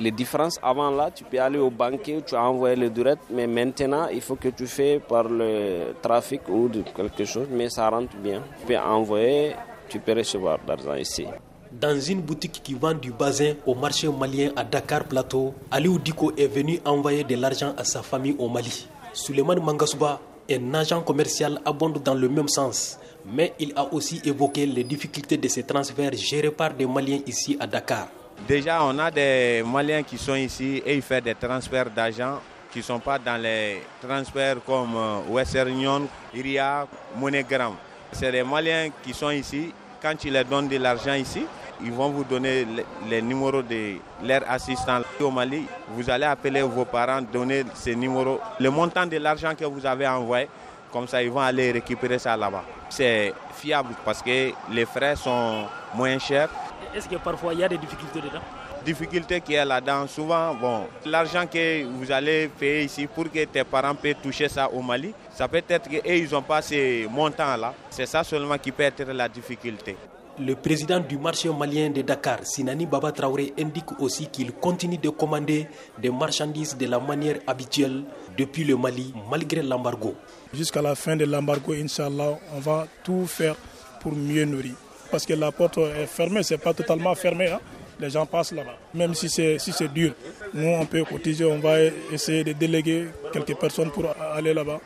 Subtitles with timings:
[0.00, 3.46] Les différences avant là, tu peux aller au banquier, tu as envoyé le direct, mais
[3.46, 7.86] maintenant il faut que tu fais par le trafic ou de quelque chose, mais ça
[7.90, 8.42] rentre bien.
[8.60, 9.52] Tu peux envoyer,
[9.90, 11.26] tu peux recevoir l'argent ici.
[11.70, 16.32] Dans une boutique qui vend du bazin au marché malien à Dakar Plateau, Aliou Diko
[16.34, 18.88] est venu envoyer de l'argent à sa famille au Mali.
[19.12, 20.18] Suleiman Mangasouba,
[20.50, 25.36] un agent commercial, abonde dans le même sens, mais il a aussi évoqué les difficultés
[25.36, 28.08] de ces transferts gérés par des Maliens ici à Dakar.
[28.46, 32.40] Déjà, on a des Maliens qui sont ici et ils font des transferts d'argent
[32.72, 37.74] qui ne sont pas dans les transferts comme euh, Western Union, Iria, MoneyGram.
[38.12, 39.72] C'est des Maliens qui sont ici.
[40.00, 41.44] Quand tu leur donnes de l'argent ici,
[41.82, 42.66] ils vont vous donner
[43.08, 45.66] les, numéros de leurs assistants au Mali.
[45.88, 50.06] Vous allez appeler vos parents, donner ces numéros, le montant de l'argent que vous avez
[50.06, 50.48] envoyé.
[50.92, 52.64] Comme ça, ils vont aller récupérer ça là-bas.
[52.88, 56.48] C'est fiable parce que les frais sont moins chers
[56.94, 58.42] est-ce que parfois il y a des difficultés dedans?
[58.84, 63.44] Difficulté qu'il y a là-dedans, souvent, bon, l'argent que vous allez payer ici pour que
[63.44, 67.74] tes parents puissent toucher ça au Mali, ça peut être qu'ils n'ont pas ces montants-là.
[67.90, 69.96] C'est ça seulement qui peut être la difficulté.
[70.38, 75.10] Le président du marché malien de Dakar, Sinani Baba Traoré, indique aussi qu'il continue de
[75.10, 78.04] commander des marchandises de la manière habituelle
[78.38, 80.14] depuis le Mali, malgré l'embargo.
[80.54, 83.56] Jusqu'à la fin de l'embargo, Inch'Allah, on va tout faire
[84.00, 84.74] pour mieux nourrir
[85.10, 87.48] parce que la porte est fermée, c'est pas totalement fermé.
[87.48, 87.60] Hein.
[87.98, 88.76] Les gens passent là-bas.
[88.94, 90.14] Même si c'est si dur,
[90.54, 91.80] nous on peut cotiser, on va
[92.10, 94.80] essayer de déléguer quelques personnes pour aller là-bas,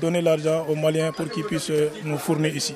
[0.00, 1.72] donner l'argent aux Maliens pour qu'ils puissent
[2.04, 2.74] nous fournir ici.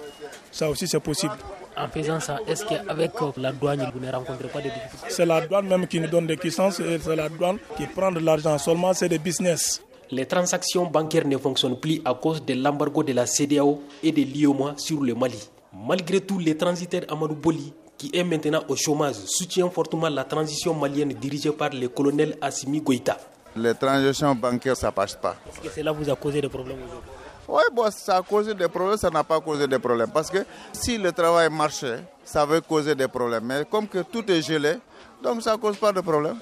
[0.51, 1.35] Ça aussi c'est possible.
[1.79, 5.47] En faisant ça, est-ce qu'avec la douane, vous ne rencontrez pas de difficultés C'est la
[5.47, 8.57] douane même qui nous donne des puissances et c'est la douane qui prend de l'argent.
[8.57, 9.83] Seulement, c'est des business.
[10.11, 14.23] Les transactions bancaires ne fonctionnent plus à cause de l'embargo de la CDAO et de
[14.23, 15.39] l'IOMA sur le Mali.
[15.85, 20.73] Malgré tout, le transitaire Amadou Boli, qui est maintenant au chômage, soutient fortement la transition
[20.75, 23.19] malienne dirigée par le colonel Assimi Goïta.
[23.55, 25.37] Les transactions bancaires, ça passe pas.
[25.49, 27.11] Est-ce que cela vous a causé des problèmes aujourd'hui?
[27.49, 30.11] Oui, bon, ça a causé des problèmes, ça n'a pas causé des problèmes.
[30.11, 30.39] Parce que
[30.73, 33.45] si le travail marchait, ça va causer des problèmes.
[33.45, 34.77] Mais comme que tout est gelé,
[35.23, 36.39] donc ça ne cause pas de problème.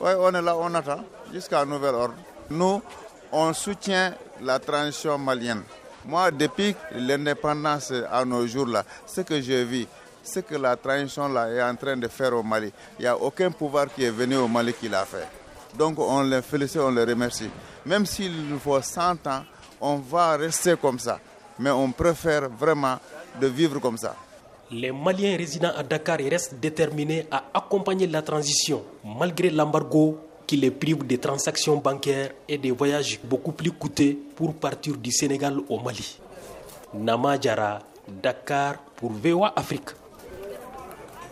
[0.00, 1.00] Oui, on est là, on attend
[1.32, 2.14] jusqu'à nouvel ordre.
[2.50, 2.82] Nous,
[3.32, 5.62] on soutient la transition malienne.
[6.06, 9.86] Moi, depuis l'indépendance à nos jours-là, ce que j'ai vu,
[10.22, 13.16] ce que la transition là est en train de faire au Mali, il n'y a
[13.16, 15.26] aucun pouvoir qui est venu au Mali qui l'a fait.
[15.76, 17.50] Donc on les félicite, on les remercie.
[17.86, 19.44] Même s'il nous faut 100 ans,
[19.80, 21.18] on va rester comme ça.
[21.58, 22.98] Mais on préfère vraiment
[23.40, 24.14] de vivre comme ça.
[24.70, 30.70] Les Maliens résidant à Dakar restent déterminés à accompagner la transition malgré l'embargo qui les
[30.70, 35.78] prive des transactions bancaires et des voyages beaucoup plus coûteux pour partir du Sénégal au
[35.80, 36.18] Mali.
[36.92, 37.36] Nama
[38.22, 39.90] Dakar pour VOA Afrique.